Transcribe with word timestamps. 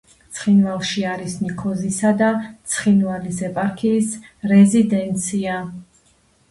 ცხინვალში 0.35 1.03
არის 1.09 1.35
ნიქოზისა 1.41 2.13
და 2.23 2.31
ცხინვალის 2.73 3.43
ეპარქიის 3.51 4.13
რეზიდენცია. 4.55 5.63